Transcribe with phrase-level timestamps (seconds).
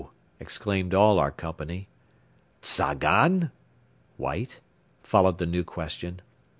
[0.39, 1.87] exclaimed all our company.
[2.63, 3.51] "Tzagan?
[4.17, 4.59] (White?)"
[5.03, 6.21] followed the new question.